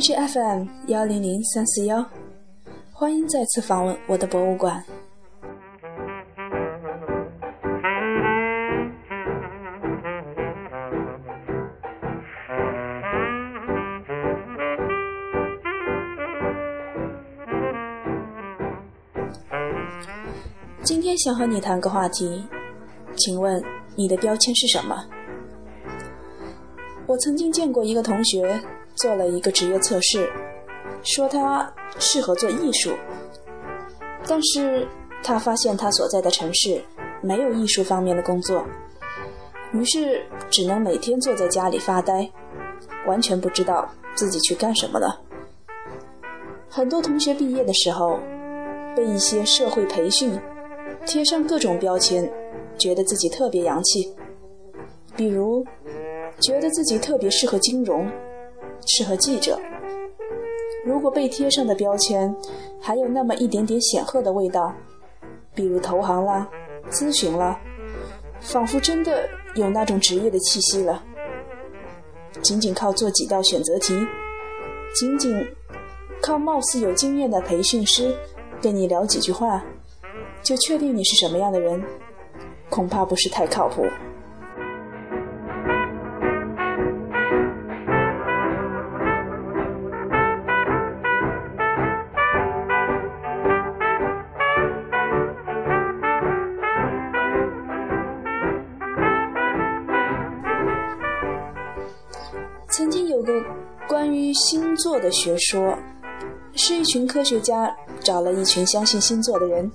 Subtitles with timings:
[0.00, 2.06] HFM 幺零零三四幺，
[2.92, 4.80] 欢迎再次访问我的博物馆。
[20.84, 22.46] 今天想和你谈个话题，
[23.16, 23.60] 请问
[23.96, 25.04] 你的标签是什么？
[27.08, 28.60] 我曾经见过一个同学
[29.00, 30.30] 做了一个职业测试，
[31.02, 32.92] 说他适合做艺术，
[34.26, 34.86] 但是
[35.22, 36.82] 他发现他所在的城市
[37.20, 38.64] 没有艺术方面的工作，
[39.72, 42.30] 于是只能每天坐在家里发呆，
[43.06, 45.20] 完全不知道自己去干什么了。
[46.68, 48.20] 很多同学毕业的时候，
[48.94, 50.38] 被一些社会培训。
[51.06, 52.30] 贴上各种标签，
[52.76, 54.12] 觉得自己特别洋气。
[55.16, 55.64] 比如，
[56.38, 58.10] 觉得自己特别适合金融，
[58.86, 59.58] 适合记者。
[60.84, 62.34] 如果被贴上的标签
[62.80, 64.72] 还有那么一点点显赫的味道，
[65.54, 66.48] 比如投行啦、
[66.90, 67.60] 咨询啦，
[68.40, 71.02] 仿佛真的有那种职业的气息了。
[72.40, 73.94] 仅仅靠做几道选择题，
[74.94, 75.46] 仅仅
[76.22, 78.16] 靠貌似有经验的培训师
[78.62, 79.62] 跟你聊几句话。
[80.40, 81.82] 就确定你是什么样的人，
[82.70, 83.84] 恐怕不是太靠谱。
[104.38, 105.76] 星座的学说，
[106.54, 109.70] 是一群科学家找了一群相信星座的人。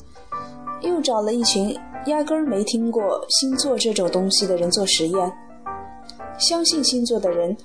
[0.81, 5.33] 又找了一群压根儿没听过星座这种东西的人做实验。
[6.37, 7.55] 相信星座的人，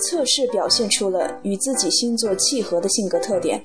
[0.00, 3.62] 测试表现出了与自己星座契合的性格特点，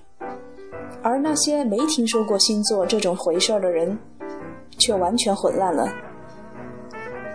[1.01, 3.97] 而那些没听说过星座这种回事儿的人，
[4.77, 5.87] 却完全混乱了。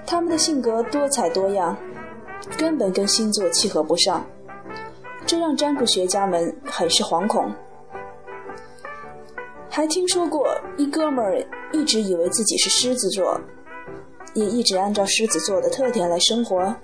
[0.06, 1.74] 他们的性格多彩多样，
[2.58, 4.22] 根本跟星座契合不上，
[5.26, 7.50] 这让占卜学家们很是惶恐。
[9.70, 10.46] 还听说过
[10.76, 13.40] 一哥们儿一直以为自己是狮子座，
[14.34, 16.74] 也一直按照狮子座的特点来生活。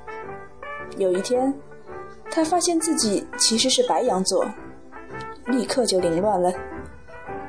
[0.97, 1.55] 有一天，
[2.31, 4.45] 他发现自己其实是白羊座，
[5.47, 6.53] 立刻就凌乱了，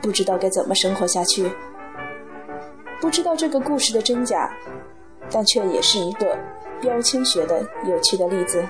[0.02, 1.52] 不知道该怎么生活下去。
[3.00, 4.56] 不知道这个故事的真假，
[5.32, 6.38] 但却也是一个
[6.80, 8.64] 标签学的有趣的例子。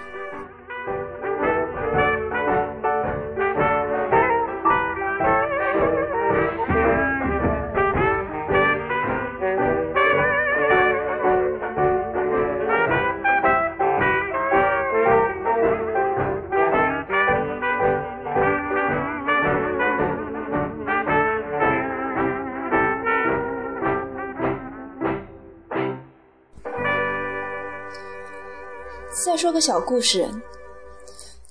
[29.14, 30.32] 再说个小故事。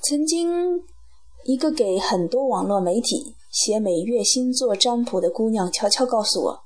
[0.03, 0.82] 曾经，
[1.44, 6.65] 一个给很多网络媒体写每月星座占卜的姑娘悄悄告诉我：“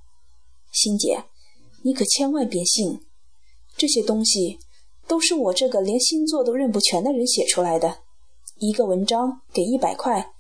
[0.71, 1.25] 欣姐，
[1.83, 3.05] 你可千万别信，
[3.77, 4.61] 这些东西
[5.09, 7.99] 都是我这个连星座都认不全的人写出来的。
[8.59, 10.33] 一个文章给一百块，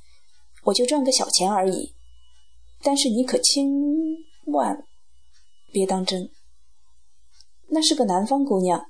[0.66, 1.94] 我就赚个小钱而已。
[2.80, 3.66] 但是你可千
[4.46, 4.84] 万
[5.72, 6.30] 别当真。”
[7.68, 8.86] 那是个南方姑娘。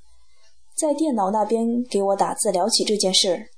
[0.74, 3.50] 在电脑那边给我打字聊起这件事，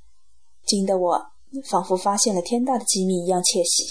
[0.66, 1.26] 惊得我
[1.64, 3.84] 仿佛发现了天大的机密一样窃喜。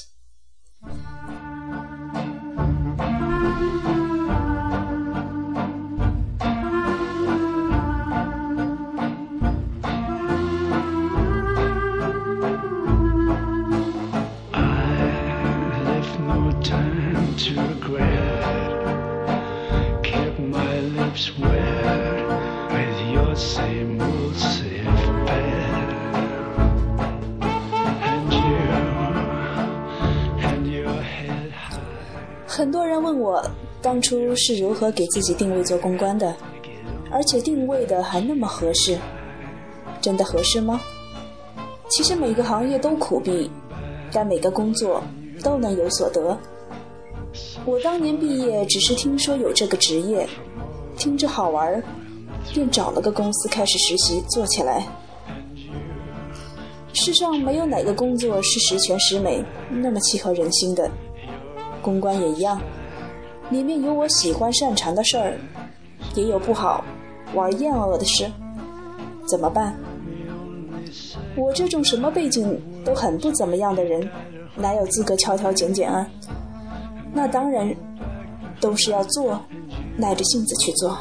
[32.55, 33.45] 很多人问我
[33.81, 36.33] 当初是如何给自己定位做公关的，
[37.11, 38.97] 而且定位的还那么合适，
[39.99, 40.79] 真的合适吗？
[41.89, 43.51] 其实每个行业都苦逼，
[44.09, 45.03] 但每个工作
[45.43, 46.37] 都能有所得。
[47.65, 50.25] 我当年毕业只是听说有这个职业，
[50.97, 51.83] 听着好玩，
[52.53, 54.87] 便找了个公司开始实习做起来。
[56.93, 60.89] 世上没有哪个工作是十全十美、那么契合人心的。
[61.85, 62.59] 公关也一样，
[63.51, 65.37] 里面有我喜欢擅长的事儿，
[66.15, 66.83] 也有不好
[67.35, 68.25] 玩厌恶的事，
[69.27, 69.75] 怎么办？
[71.35, 74.09] 我这种什么背景都很不怎么样的人，
[74.55, 76.09] 哪有资格挑挑拣拣啊？
[77.13, 77.71] 那当然，
[78.59, 79.39] 都是要做，
[79.95, 80.97] 耐着性子去做。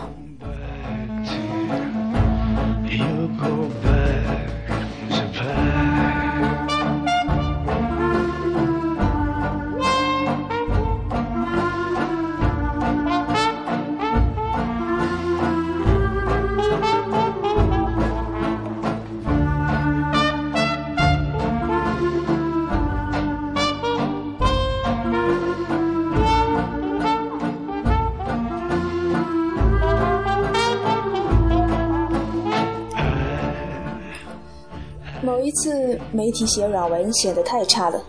[36.14, 38.00] 媒体写软文写的太差了，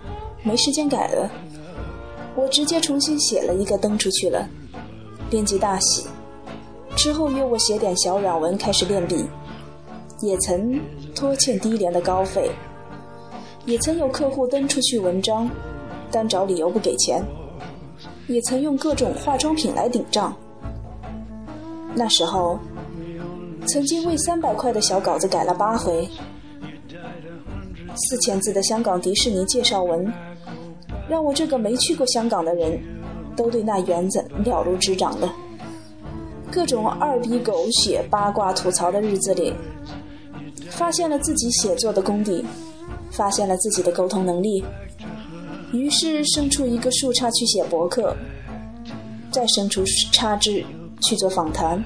[0.44, 1.28] 没时间改了，
[2.36, 4.48] 我直接重新写了一个登出去了。
[5.28, 6.06] 编辑大喜，
[6.96, 9.25] 之后约我写点小软文，开始练笔。
[10.22, 10.80] 也曾
[11.16, 12.52] 拖欠低廉的稿费，
[13.66, 15.50] 也曾有客户登出去文章，
[16.12, 17.24] 但找理由不给钱，
[18.28, 20.31] 也曾用各种化妆品来顶账。
[21.96, 22.60] 那时候，
[23.68, 26.07] 曾经为三百块的小稿子改了八回。
[27.95, 30.12] 四千字的香港迪士尼介绍文，
[31.09, 32.77] 让我这个没去过香港的人，
[33.36, 35.33] 都对那园子了如指掌了。
[36.51, 39.53] 各种二逼狗血八卦吐槽的日子里，
[40.69, 42.45] 发现了自己写作的功底，
[43.12, 44.63] 发现了自己的沟通能力，
[45.74, 48.15] 于是生出一个树杈去写博客，
[49.31, 50.63] 再生出插枝
[51.01, 51.83] 去做访谈，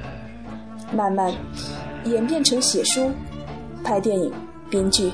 [0.94, 1.34] 慢慢
[2.06, 3.10] 演变成写书、
[3.84, 4.32] 拍电影、
[4.70, 5.12] 编剧。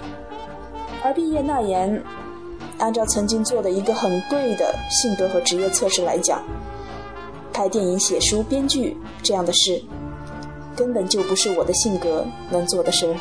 [1.05, 2.03] 而毕业那年，
[2.79, 6.41] 按照曾经做的一个很贵的性格和职业测试来讲，
[7.53, 9.79] 拍电影、写书、编剧这样的事，
[10.75, 13.15] 根本就不是我的性格能做的事。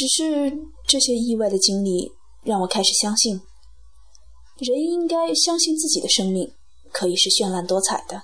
[0.00, 0.50] 只是
[0.88, 2.10] 这些意外的经历
[2.42, 3.38] 让我开始相信，
[4.56, 6.54] 人应该相信自己的生命
[6.90, 8.22] 可以是绚烂多彩的，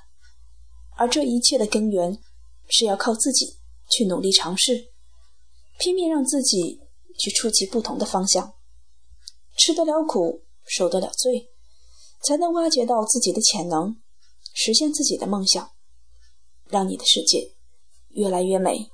[0.97, 2.19] 而这一切的根源
[2.71, 3.59] 是要靠自己
[3.91, 4.87] 去努力尝试，
[5.79, 6.81] 拼命让自己
[7.19, 8.55] 去触及不同的方向，
[9.59, 11.51] 吃得了苦，受得了罪，
[12.23, 13.95] 才能挖掘到自己的潜能，
[14.55, 15.73] 实现自己的梦想，
[16.71, 17.53] 让你的世界
[18.13, 18.91] 越来越美。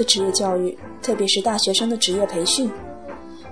[0.00, 2.70] 的职业教育，特别是大学生的职业培训，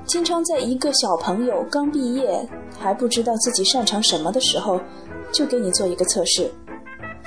[0.07, 2.43] 经常在一个小朋友刚毕业
[2.79, 4.81] 还不知道自己擅长什么的时候，
[5.31, 6.51] 就给你做一个测试，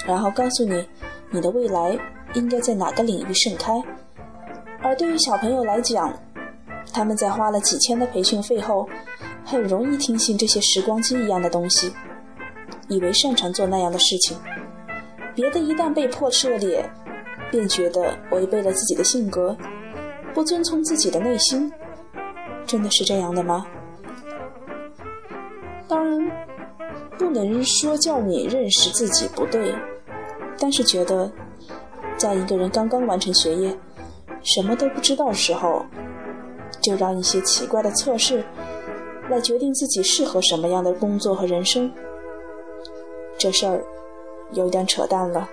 [0.08, 0.84] 然后告诉你
[1.30, 1.96] 你的未来
[2.34, 3.80] 应该在哪个领域盛开。
[4.82, 6.12] 而对于小朋友来讲，
[6.92, 8.90] 他们在花了几千的培训费后，
[9.46, 11.94] 很容易听信这些时光机一样的东西，
[12.88, 14.36] 以为擅长做那样的事情，
[15.36, 16.84] 别的一旦被迫涉猎。
[17.52, 19.56] 便觉得违背了自己的性格，
[20.34, 21.72] 不遵从自己的内心，
[22.66, 23.68] 真的是这样的吗？
[25.88, 26.32] 当然，
[27.18, 29.76] 不能说叫你认识自己不对，
[30.58, 31.30] 但是觉得，
[32.18, 33.78] 在一个人刚刚完成学业、
[34.42, 35.86] 什么都不知道时候，
[36.80, 38.44] 就让一些奇怪的测试
[39.30, 41.92] 来决定自己适合什么样的工作和人生，
[43.38, 43.84] 这事儿
[44.54, 45.50] 有点扯淡了。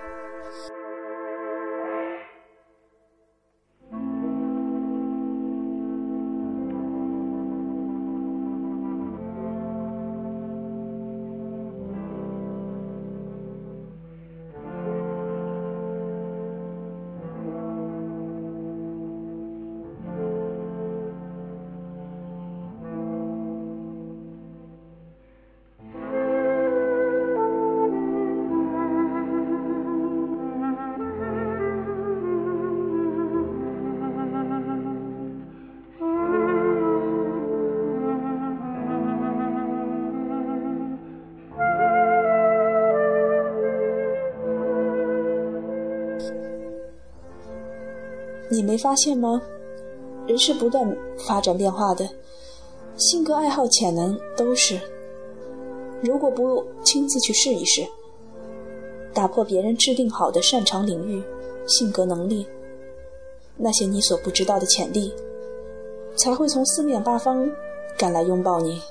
[48.69, 49.41] 没发现吗？
[50.27, 50.95] 人是不断
[51.27, 52.07] 发展变化的，
[52.99, 54.79] 性格、爱好、潜能都是。
[56.03, 57.87] 如果不亲自去试一试，
[59.15, 61.23] 打破别人制定好的擅长领域、
[61.67, 62.47] 性格能力，
[63.57, 65.15] 那些你所不知道的潜力，
[66.15, 67.51] 才会从四面八方
[67.97, 68.83] 赶来拥抱你。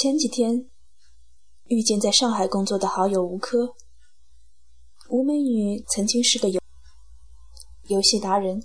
[0.00, 0.70] 前几天
[1.64, 3.74] 遇见在上海工作的好友吴科，
[5.10, 6.60] 吴美女曾经是个游
[7.88, 8.62] 游戏达人，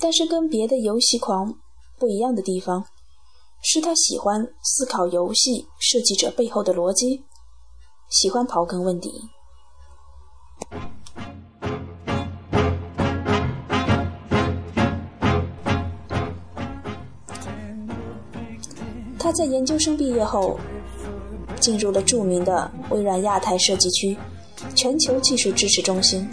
[0.00, 1.60] 但是跟别的游戏狂
[1.96, 2.84] 不一样的地方，
[3.62, 7.22] 是她喜欢思考游戏设计者背后的逻辑，
[8.10, 9.12] 喜欢刨根问底。
[19.24, 20.60] 他在研究生毕业后，
[21.58, 24.14] 进入了著名的微软亚太设计区
[24.74, 26.28] 全球技术支持中心，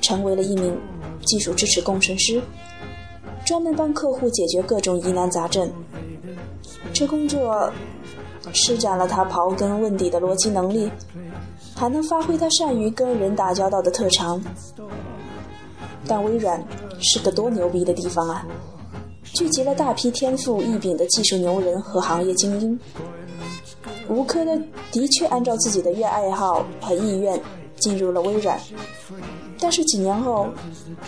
[0.00, 0.78] 成为了一名
[1.24, 2.40] 技术支持工程师，
[3.44, 5.68] 专门帮客户解决各种疑难杂症。
[6.92, 7.72] 这工作
[8.52, 10.88] 施展了他刨根问底的逻辑能力，
[11.74, 14.40] 还能发挥他善于跟人打交道的特长。
[16.06, 16.64] 但微软
[17.00, 18.46] 是个多牛逼的地方啊！
[19.32, 22.78] 聚集了大批天赋异禀的技术牛人和行业精英。
[24.08, 24.58] 吴科的
[24.92, 27.40] 的确按照自己的愿爱好和意愿
[27.76, 28.58] 进入了微软，
[29.58, 30.48] 但是几年后，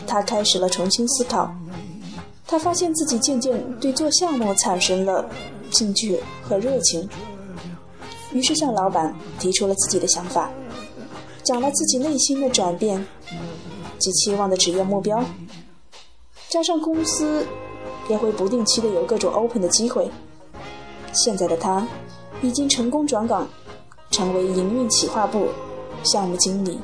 [0.07, 1.51] 他开始了重新思考。
[2.47, 5.29] 他发现自己渐渐对做项目产生了
[5.71, 7.09] 兴趣和热情，
[8.33, 10.51] 于是向老板提出了自己的想法，
[11.43, 13.07] 讲了自己内心的转变
[13.99, 15.23] 及期望的职业目标，
[16.49, 17.47] 加上公司。
[18.09, 20.11] 也会不定期的有各种 open 的机会。
[21.13, 21.87] 现在的他
[22.43, 23.47] 已经成功转岗，
[24.11, 25.49] 成为营运企划部
[26.03, 26.79] 项目经理。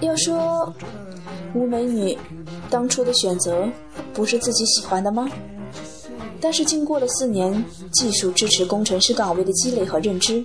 [0.00, 0.72] 要说
[1.54, 2.16] 吴美女
[2.70, 3.68] 当初的选择
[4.14, 5.28] 不是自己喜欢的吗？
[6.40, 10.44] 但是经过了四年技术支持工程师岗位的积累和认知，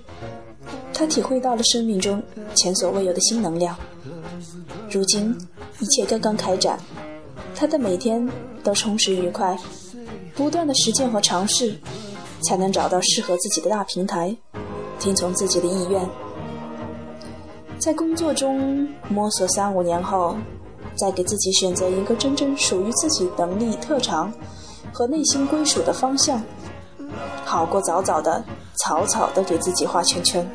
[0.94, 2.22] 他体会到了生命中
[2.54, 3.76] 前所未有的新能量。
[4.92, 5.36] 如今
[5.80, 6.80] 一切刚刚开展，
[7.56, 8.30] 他的每天
[8.64, 9.58] 都充实愉快，
[10.36, 11.76] 不断的实践和尝试，
[12.44, 14.36] 才能找到适合自己的大平台，
[15.00, 16.08] 听从自己的意愿。
[17.80, 20.38] 在工作中摸索三五年后，
[20.96, 24.32] 再给自己选择一个真正属于自己能力特长
[24.94, 26.42] 和内心归属的方向，
[27.44, 28.44] 好过早早的
[28.76, 30.48] 草草的给自己画圈圈。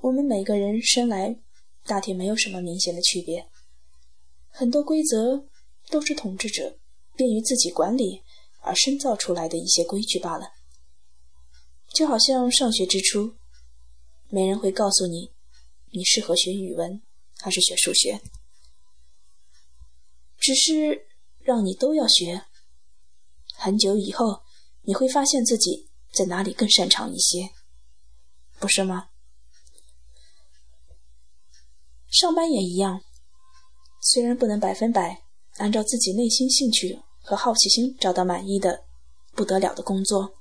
[0.00, 1.38] 我们每个人生来
[1.84, 3.48] 大体没有什么明显的区别，
[4.50, 5.46] 很多规则
[5.90, 6.78] 都是统治者
[7.14, 8.22] 便于自己管理
[8.60, 10.52] 而深造出来的一些规矩罢了。
[11.92, 13.34] 就好像上学之初，
[14.28, 15.33] 没人会告诉你
[15.96, 17.00] 你适合学语文
[17.38, 18.20] 还是学数学，
[20.38, 21.06] 只是
[21.38, 22.46] 让你都要学。
[23.54, 24.42] 很久以后，
[24.82, 27.48] 你会发现自己在哪里更擅长一些，
[28.58, 29.10] 不是吗？
[32.10, 33.00] 上班也一样，
[34.00, 35.22] 虽然不能百分百
[35.58, 38.84] 按照自己内心兴趣和好奇心找到满意的
[39.30, 40.34] 不得了的工作，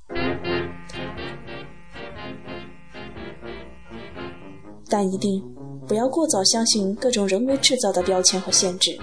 [4.94, 5.44] 但一定
[5.88, 8.96] 不要过早相信各种人为制造的标签和限制。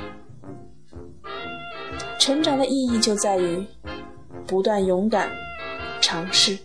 [2.16, 3.66] 成长的意义就在于
[4.46, 5.28] 不断勇敢
[6.00, 6.56] 尝试、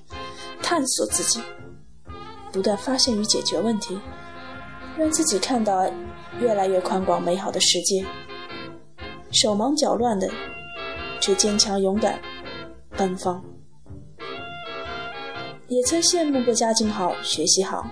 [0.61, 1.41] 探索自己，
[2.51, 3.97] 不断发现与解决问题。
[4.95, 5.89] 让自己看到
[6.39, 8.05] 越来越宽广美好的世界。
[9.31, 10.29] 手忙脚乱的，
[11.19, 12.19] 却坚强勇敢、
[12.95, 13.43] 奔放。
[15.67, 17.89] 也曾羡慕过家境好、学习好、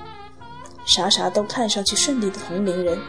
[0.85, 2.99] 啥啥都看上去顺利的同龄人，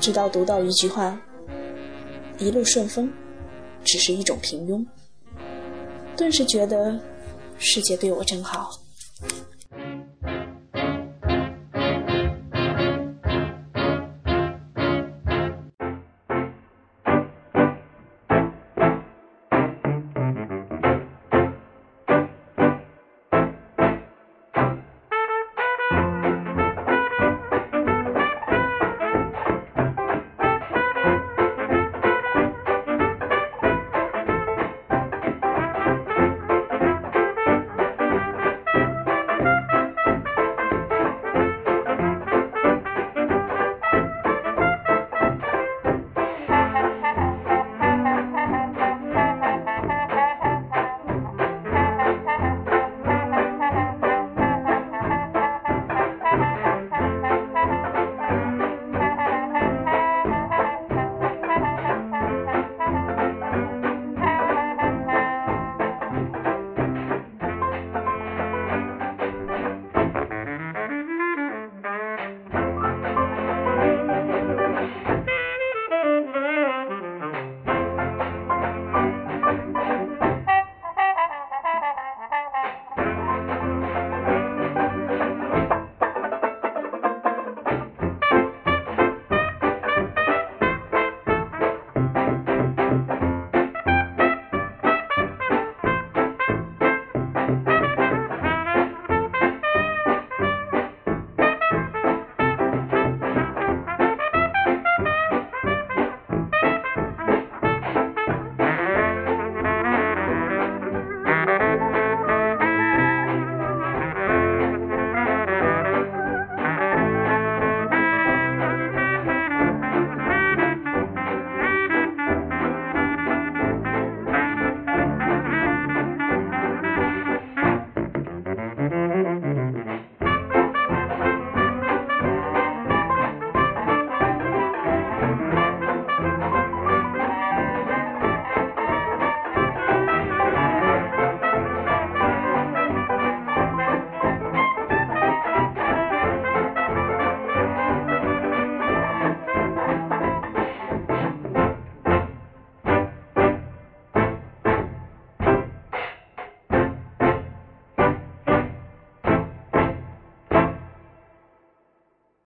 [0.00, 1.18] 直到读到一句话
[2.38, 3.10] ：“一路顺风，
[3.84, 4.84] 只是一种平庸。”
[6.16, 6.98] 顿时觉得
[7.58, 8.70] 世界对我真好。